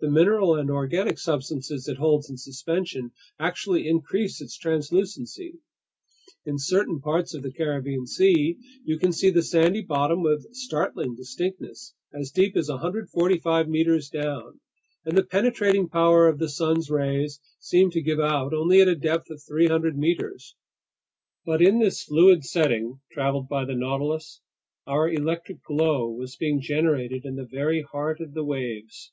[0.00, 5.60] The mineral and organic substances it holds in suspension actually increase its translucency.
[6.44, 11.14] In certain parts of the Caribbean Sea, you can see the sandy bottom with startling
[11.14, 14.58] distinctness as deep as 145 meters down,
[15.04, 18.96] and the penetrating power of the sun's rays seems to give out only at a
[18.96, 20.56] depth of 300 meters.
[21.46, 24.40] But in this fluid setting traveled by the Nautilus,
[24.84, 29.12] our electric glow was being generated in the very heart of the waves.